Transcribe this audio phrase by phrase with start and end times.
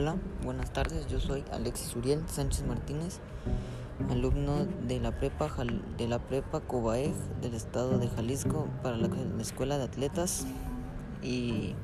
[0.00, 1.08] Hola, buenas tardes.
[1.08, 3.18] Yo soy Alexis Uriel Sánchez Martínez,
[4.08, 5.50] alumno de la prepa
[5.98, 7.12] de la prepa Cobaeg
[7.42, 9.10] del estado de Jalisco para la,
[9.42, 10.46] escuela de atletas
[11.20, 11.74] y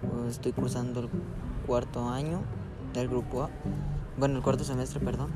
[0.00, 1.10] pues, estoy cursando el
[1.66, 2.40] cuarto año
[2.94, 3.50] del grupo A,
[4.16, 5.28] bueno el cuarto semestre, perdón.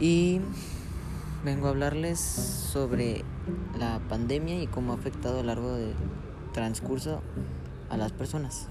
[0.00, 0.40] Y
[1.44, 3.24] vengo a hablarles sobre
[3.78, 5.94] la pandemia y cómo ha afectado a lo largo del
[6.52, 7.22] transcurso
[7.88, 8.66] a las personas.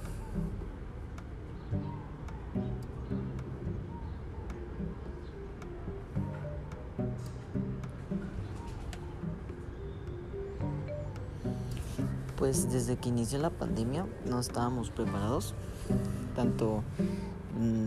[12.37, 15.53] Pues desde que inició la pandemia no estábamos preparados,
[16.35, 16.83] tanto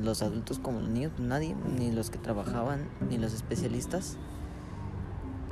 [0.03, 4.17] los adultos como los niños, nadie, ni los que trabajaban, ni los especialistas,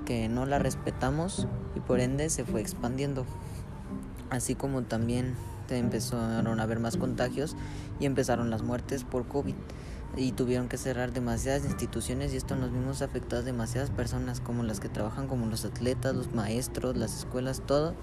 [0.07, 3.27] que no la respetamos y por ende se fue expandiendo.
[4.31, 5.35] Así como también
[5.69, 7.57] empezaron a haber más contagios
[8.01, 9.55] y empezaron las muertes por COVID
[10.17, 14.79] y tuvieron que cerrar demasiadas instituciones y esto nos vimos afectados demasiadas personas como las
[14.79, 17.95] que trabajan como los atletas, los maestros, las escuelas, todo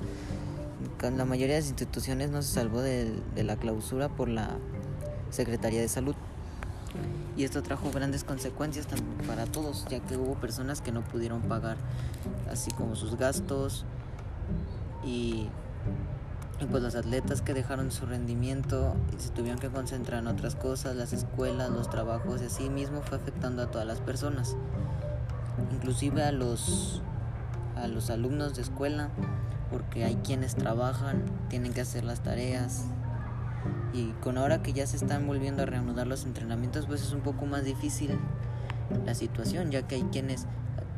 [1.09, 4.49] la mayoría de las instituciones no se salvó de, la clausura por la
[5.31, 6.15] Secretaría de Salud.
[7.37, 8.87] Y esto trajo grandes consecuencias
[9.25, 11.77] para todos, ya que hubo personas que no pudieron pagar
[12.51, 13.85] así como sus gastos
[15.03, 15.47] y,
[16.61, 20.55] y pues los atletas que dejaron su rendimiento y se tuvieron que concentrar en otras
[20.55, 24.55] cosas, las escuelas, los trabajos y así mismo fue afectando a todas las personas,
[25.73, 27.01] inclusive a los
[27.75, 29.09] a los alumnos de escuela
[29.71, 32.85] porque hay quienes trabajan, tienen que hacer las tareas.
[33.93, 37.21] Y con ahora que ya se están volviendo a reanudar los entrenamientos, pues es un
[37.21, 38.19] poco más difícil
[39.05, 40.45] la situación, ya que hay quienes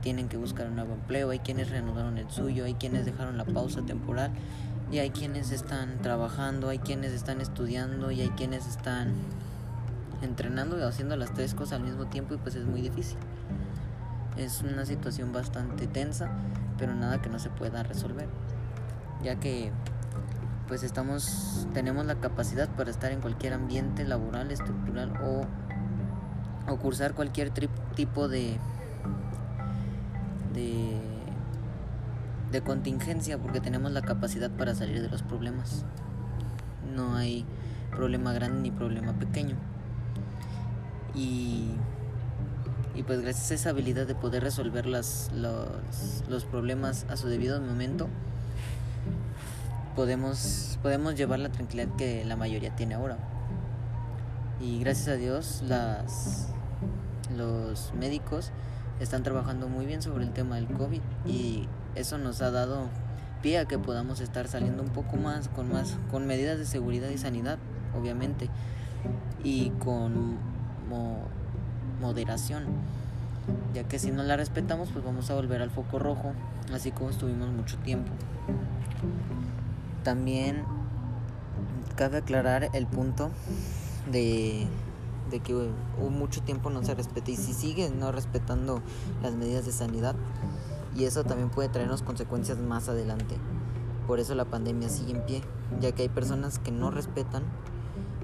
[0.02, 3.46] tienen que buscar un nuevo empleo, hay quienes reanudaron el suyo, hay quienes dejaron la
[3.46, 4.32] pausa temporal
[4.94, 9.14] y hay quienes están trabajando, hay quienes están estudiando y hay quienes están
[10.22, 13.18] entrenando y haciendo las tres cosas al mismo tiempo y pues es muy difícil.
[14.38, 16.32] Es una situación bastante tensa,
[16.78, 18.30] pero nada que no se pueda resolver
[19.24, 19.72] ya que
[20.68, 25.48] pues estamos tenemos la capacidad para estar en cualquier ambiente laboral, estructural o,
[26.78, 27.52] cursar cualquier
[27.96, 28.58] tipo de,
[30.54, 31.13] de
[32.54, 35.84] de contingencia porque tenemos la capacidad para salir de los problemas.
[36.96, 37.46] No hay
[37.92, 39.56] problema grande ni problema pequeño.
[41.16, 41.72] Y,
[42.96, 47.28] y pues gracias a esa habilidad de poder resolver las, los, los problemas a su
[47.28, 48.08] debido momento,
[49.96, 53.18] podemos, podemos llevar la tranquilidad que la mayoría tiene ahora.
[54.62, 56.50] Y gracias a Dios las,
[57.36, 58.52] los médicos
[59.00, 62.88] están trabajando muy bien sobre el tema del COVID y eso nos ha dado
[63.42, 67.10] pie a que podamos estar saliendo un poco más con más con medidas de seguridad
[67.10, 67.58] y sanidad,
[67.98, 68.50] obviamente,
[69.44, 70.38] y con
[72.00, 72.66] moderación,
[73.74, 76.34] ya que si no la respetamos pues vamos a volver al foco rojo,
[76.74, 78.12] así como estuvimos mucho tiempo.
[80.04, 80.64] También
[81.96, 83.32] cabe aclarar el punto
[84.12, 84.68] de,
[85.44, 85.54] que
[86.10, 88.82] mucho tiempo no se respeta y si siguen no respetando
[89.22, 90.16] las medidas de sanidad
[90.96, 93.38] y eso también puede traernos consecuencias más adelante.
[94.08, 95.42] Por eso la pandemia sigue en pie,
[95.80, 97.44] ya que hay personas que no respetan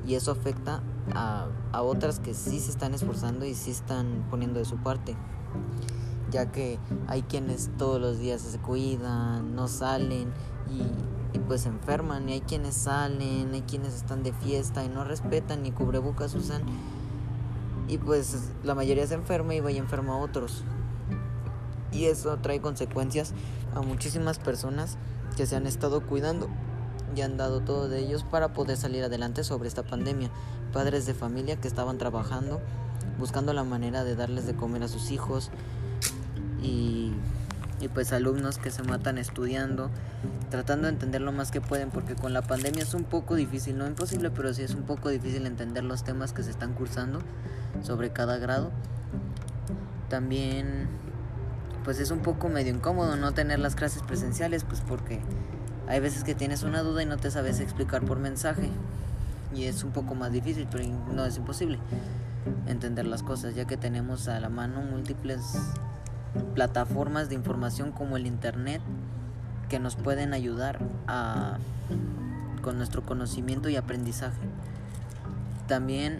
[0.05, 0.81] y eso afecta
[1.13, 5.15] a, a otras que sí se están esforzando y sí están poniendo de su parte
[6.31, 6.77] ya que
[7.07, 10.31] hay quienes todos los días se cuidan, no salen
[10.69, 10.83] y
[11.33, 15.03] y pues se enferman y hay quienes salen, hay quienes están de fiesta y no
[15.03, 16.63] respetan ni cubrebocas usan
[17.87, 20.63] y pues la mayoría se enferma y vaya enferma a otros.
[21.91, 23.33] Y eso trae consecuencias
[23.73, 24.97] a muchísimas personas
[25.35, 26.49] que se han estado cuidando
[27.15, 30.29] y han dado todo de ellos para poder salir adelante sobre esta pandemia.
[30.73, 32.61] Padres de familia que estaban trabajando,
[33.17, 35.49] buscando la manera de darles de comer a sus hijos
[36.61, 37.13] y
[37.81, 39.89] y pues alumnos que se matan estudiando,
[40.49, 43.77] tratando de entender lo más que pueden, porque con la pandemia es un poco difícil,
[43.77, 47.19] no imposible, pero sí es un poco difícil entender los temas que se están cursando
[47.81, 48.71] sobre cada grado.
[50.09, 50.87] También
[51.89, 55.21] pues es un poco medio incómodo no tener las clases presenciales, pues porque
[55.87, 58.69] hay veces que tienes una duda y no te sabes explicar por mensaje.
[59.55, 61.79] Y es un poco más difícil, pero no es imposible
[62.67, 65.41] entender las cosas, ya que tenemos a la mano múltiples
[66.53, 68.83] plataformas de información como el Internet
[69.67, 70.77] que nos pueden ayudar
[71.07, 71.57] a,
[72.61, 74.37] con nuestro conocimiento y aprendizaje.
[75.67, 76.19] También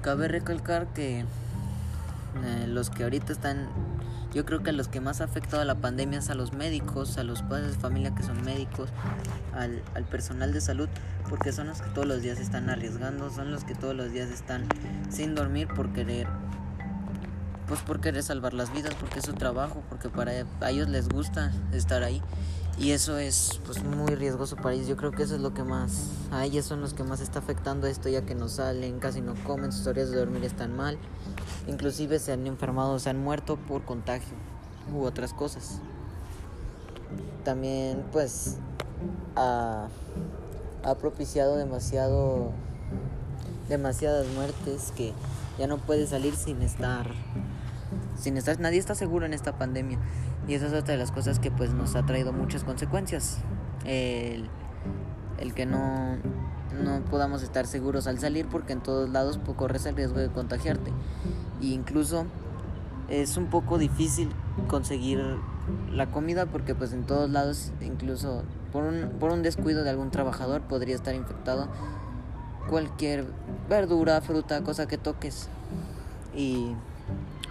[0.00, 1.26] cabe recalcar que
[2.44, 3.68] eh, los que ahorita están,
[4.34, 7.24] yo creo que los que más ha afectado la pandemia es a los médicos, a
[7.24, 8.90] los padres de familia que son médicos,
[9.54, 10.88] al, al personal de salud,
[11.28, 14.30] porque son los que todos los días están arriesgando, son los que todos los días
[14.30, 14.66] están
[15.10, 16.26] sin dormir por querer
[17.66, 21.08] pues por querer salvar las vidas, porque es su trabajo, porque para a ellos les
[21.08, 22.22] gusta estar ahí
[22.78, 24.86] y eso es pues muy riesgoso para ellos.
[24.86, 27.38] Yo creo que eso es lo que más a ellos son los que más está
[27.38, 30.98] afectando esto ya que no salen, casi no comen, sus horas de dormir están mal,
[31.66, 34.34] inclusive se han enfermado, se han muerto por contagio
[34.92, 35.80] u otras cosas.
[37.44, 38.56] También pues
[39.36, 39.88] ha,
[40.82, 42.52] ha propiciado demasiado
[43.68, 45.12] demasiadas muertes que
[45.58, 47.10] ya no puede salir sin estar
[48.16, 49.98] sin estar nadie está seguro en esta pandemia
[50.46, 53.38] y esa es otra de las cosas que pues nos ha traído muchas consecuencias.
[53.84, 54.48] El,
[55.38, 56.16] el que no
[56.82, 60.28] no podamos estar seguros al salir porque en todos lados pues, corres el riesgo de
[60.28, 60.90] contagiarte.
[61.60, 62.26] E incluso
[63.08, 64.30] es un poco difícil
[64.68, 65.20] conseguir
[65.90, 70.10] la comida porque pues en todos lados incluso por un, por un descuido de algún
[70.10, 71.68] trabajador podría estar infectado
[72.68, 73.26] cualquier
[73.68, 75.48] verdura, fruta, cosa que toques.
[76.34, 76.72] Y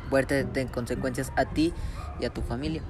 [0.10, 1.74] puede tener consecuencias a ti
[2.19, 2.81] y a tu familia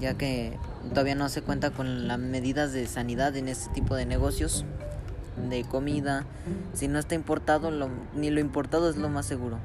[0.00, 4.06] ya que todavía no se cuenta con las medidas de sanidad en este tipo de
[4.06, 4.64] negocios
[5.48, 6.24] de comida
[6.72, 7.70] si no está importado
[8.14, 9.58] ni lo importado es lo más seguro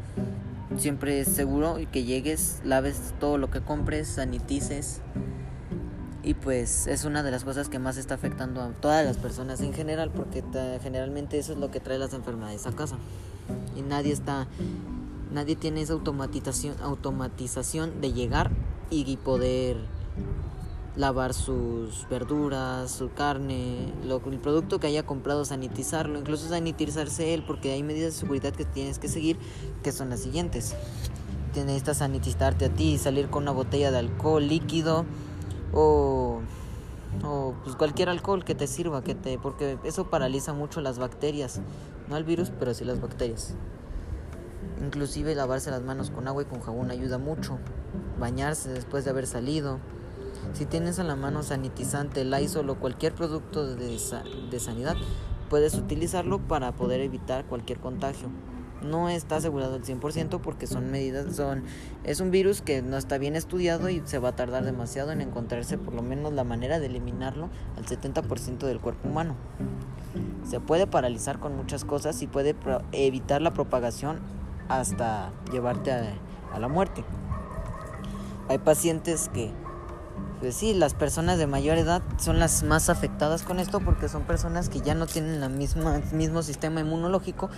[0.79, 5.01] siempre es seguro que llegues, laves todo lo que compres, sanitices.
[6.23, 9.61] Y pues es una de las cosas que más está afectando a todas las personas
[9.61, 10.43] en general, porque
[10.83, 12.97] generalmente eso es lo que trae las enfermedades a casa.
[13.77, 14.47] Y nadie está,
[15.31, 18.51] nadie tiene esa automatización, automatización de llegar
[18.89, 19.77] y poder
[20.97, 27.43] lavar sus verduras, su carne, lo, el producto que haya comprado, sanitizarlo, incluso sanitizarse él,
[27.45, 29.37] porque hay medidas de seguridad que tienes que seguir,
[29.83, 30.75] que son las siguientes.
[31.55, 35.05] Necesitas sanitizarte a ti, salir con una botella de alcohol líquido
[35.73, 36.41] o,
[37.23, 41.61] o pues cualquier alcohol que te sirva, que te, porque eso paraliza mucho las bacterias,
[42.09, 43.55] no el virus, pero sí las bacterias.
[44.81, 47.57] Inclusive lavarse las manos con agua y con jabón ayuda mucho.
[48.19, 49.79] Bañarse después de haber salido
[50.53, 53.99] si tienes a la mano sanitizante, Lysol o cualquier producto de,
[54.49, 54.95] de sanidad,
[55.49, 58.29] puedes utilizarlo para poder evitar cualquier contagio.
[58.81, 61.63] No está asegurado al 100% porque son medidas, son
[62.03, 65.21] es un virus que no está bien estudiado y se va a tardar demasiado en
[65.21, 69.35] encontrarse por lo menos la manera de eliminarlo al 70% del cuerpo humano.
[70.47, 72.55] Se puede paralizar con muchas cosas y puede
[72.91, 74.19] evitar la propagación
[74.69, 77.03] hasta llevarte a la muerte.
[78.49, 79.51] Hay pacientes que
[80.39, 84.23] pues sí, las personas de mayor edad son las más afectadas con esto porque son
[84.23, 87.49] personas que ya no tienen el mismo sistema inmunológico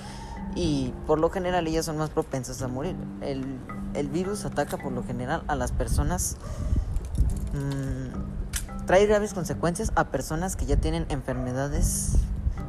[0.56, 2.96] y por lo general ellas son más propensas a morir.
[3.22, 6.38] El, virus ataca por lo general a las personas,
[7.54, 12.14] mmm, trae graves consecuencias a personas que ya tienen enfermedades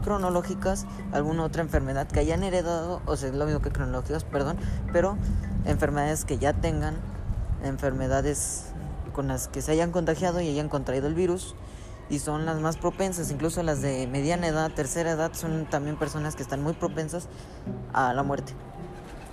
[0.00, 4.56] cronológicas, alguna otra enfermedad que hayan heredado, o sea, lo mismo que cronológicas, perdón,
[4.93, 5.17] pero
[5.64, 6.97] enfermedades que ya tengan,
[7.62, 8.67] enfermedades
[9.12, 11.55] con las que se hayan contagiado y hayan contraído el virus
[12.08, 16.35] y son las más propensas, incluso las de mediana edad, tercera edad, son también personas
[16.35, 17.29] que están muy propensas
[17.93, 18.52] a la muerte,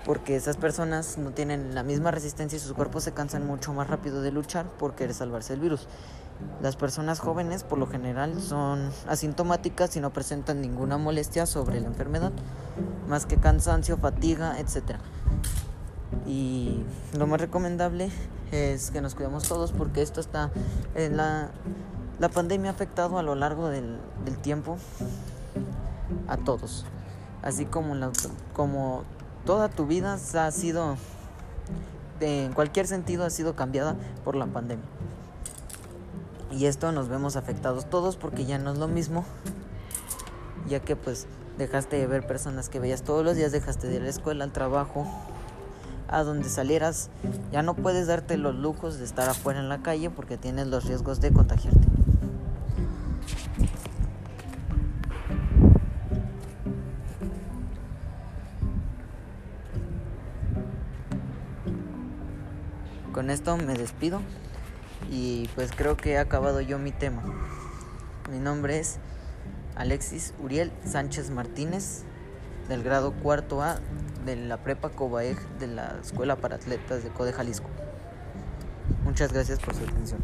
[0.05, 3.87] porque esas personas no tienen la misma resistencia y sus cuerpos se cansan mucho más
[3.87, 5.87] rápido de luchar por querer salvarse del virus.
[6.61, 11.87] Las personas jóvenes por lo general son asintomáticas y no presentan ninguna molestia sobre la
[11.87, 12.31] enfermedad,
[13.07, 14.97] más que cansancio, fatiga, etc.
[16.25, 16.83] Y
[17.17, 18.09] lo más recomendable
[18.51, 20.51] es que nos cuidemos todos porque esto está
[20.95, 21.51] la,
[22.19, 24.77] la pandemia ha afectado a lo largo del, del tiempo
[26.27, 26.85] a todos
[27.41, 28.11] así como la,
[28.53, 29.03] como
[29.45, 30.97] toda tu vida ha sido
[32.19, 34.85] en cualquier sentido ha sido cambiada por la pandemia
[36.51, 39.25] y esto nos vemos afectados todos porque ya no es lo mismo
[40.67, 41.27] ya que pues
[41.57, 44.43] dejaste de ver personas que veías todos los días dejaste de ir a la escuela
[44.43, 45.05] al trabajo
[46.07, 47.09] a donde salieras,
[47.51, 50.85] ya no puedes darte los lujos de estar afuera en la calle porque tienes los
[50.85, 51.87] riesgos de contagiarte.
[63.13, 64.21] Con esto me despido
[65.09, 67.23] y pues creo que he acabado yo mi tema.
[68.31, 68.99] Mi nombre es
[69.75, 72.03] Alexis Uriel Sánchez Martínez
[72.67, 73.79] del grado cuarto A
[74.25, 77.69] de la prepa Cobaeg de la Escuela para Atletas de Code Jalisco.
[79.03, 80.19] Muchas gracias por su atención.